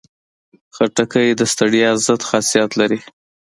خټکی 0.75 1.27
د 1.39 1.41
ستړیا 1.53 1.89
ضد 2.05 2.21
خاصیت 2.29 2.71
لري. 2.79 2.99